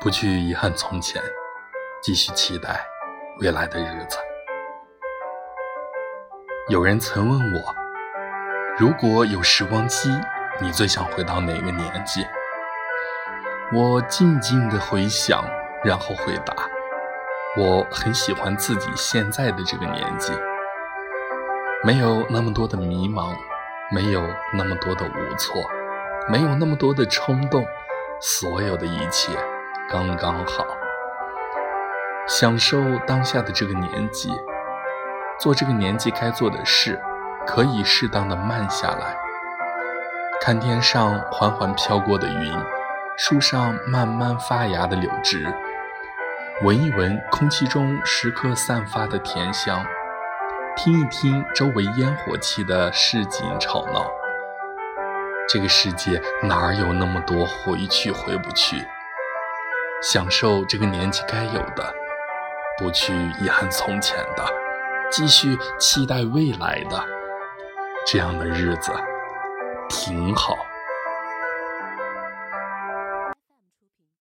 [0.00, 1.20] 不去遗憾从前，
[2.00, 2.86] 继续期待
[3.40, 4.16] 未来的日子。
[6.68, 7.74] 有人曾问我，
[8.78, 10.08] 如果有时光机，
[10.60, 12.24] 你最想回到哪个年纪？
[13.72, 15.44] 我静静的回想，
[15.82, 16.54] 然后回答：
[17.56, 20.32] 我很喜欢自己现在的这个年纪，
[21.82, 23.34] 没有那么多的迷茫，
[23.90, 24.22] 没有
[24.54, 25.60] 那么多的无措，
[26.28, 27.66] 没有那么多的冲动，
[28.20, 29.32] 所有的一切
[29.90, 30.66] 刚刚好，
[32.26, 34.30] 享受当下的这个年纪，
[35.40, 37.00] 做这个年纪该做的事，
[37.46, 39.16] 可以适当的慢下来，
[40.42, 42.52] 看天上缓缓飘过的云。
[43.16, 45.52] 树上慢慢发芽的柳枝，
[46.62, 49.82] 闻一闻空气中时刻散发的甜香，
[50.76, 54.06] 听一听周围烟火气的市井吵闹。
[55.48, 58.86] 这个世界哪有那么多回去回不去？
[60.10, 61.94] 享受这个年纪该有的，
[62.78, 64.50] 不去遗憾从前的，
[65.10, 67.04] 继续期待未来的，
[68.06, 68.90] 这样的日子
[69.86, 70.56] 挺好。